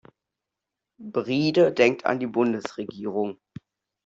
[0.99, 3.39] Bryde denkt an die Bundesregierung.